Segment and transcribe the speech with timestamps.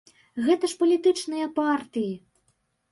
[0.47, 2.13] Гэта ж палітычныя партыі!